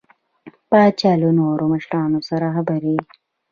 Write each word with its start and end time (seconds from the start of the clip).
پاچا 0.69 1.11
له 1.21 1.29
نورو 1.39 1.63
مشرانو 1.73 2.19
سره 2.29 2.47
خبرې 2.55 2.95